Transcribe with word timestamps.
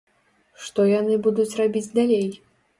Што 0.67 0.85
яны 0.93 1.19
будуць 1.29 1.47
рабіць 1.63 1.87
далей? 2.01 2.29